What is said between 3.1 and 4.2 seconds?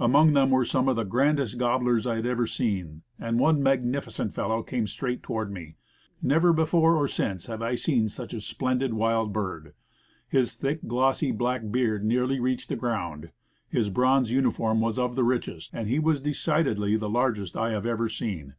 and one magnifi